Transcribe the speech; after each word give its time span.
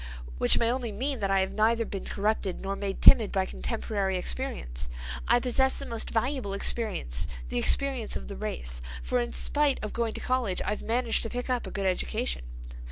"Which 0.39 0.57
may 0.57 0.71
only 0.71 0.91
mean 0.91 1.19
that 1.19 1.29
I 1.29 1.41
have 1.41 1.51
neither 1.51 1.85
been 1.85 2.05
corrupted 2.05 2.59
nor 2.59 2.75
made 2.75 3.03
timid 3.03 3.31
by 3.31 3.45
contemporary 3.45 4.17
experience. 4.17 4.89
I 5.27 5.39
possess 5.39 5.77
the 5.77 5.85
most 5.85 6.09
valuable 6.09 6.53
experience, 6.55 7.27
the 7.49 7.59
experience 7.59 8.15
of 8.15 8.27
the 8.27 8.35
race, 8.35 8.81
for 9.03 9.19
in 9.19 9.31
spite 9.31 9.77
of 9.83 9.93
going 9.93 10.13
to 10.13 10.19
college 10.19 10.59
I've 10.65 10.81
managed 10.81 11.21
to 11.21 11.29
pick 11.29 11.51
up 11.51 11.67
a 11.67 11.71
good 11.71 11.85
education." 11.85 12.41